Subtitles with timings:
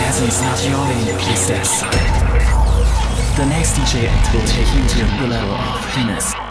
[0.00, 1.92] is not your name, please that side.
[3.36, 6.43] The next DJ act will take you to new level of happiness.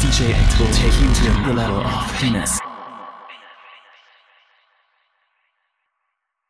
[0.00, 2.69] DJ act will take you to a new level of happiness.